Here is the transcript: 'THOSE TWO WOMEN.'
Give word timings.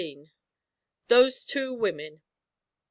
'THOSE 1.09 1.45
TWO 1.45 1.75
WOMEN.' 1.75 2.23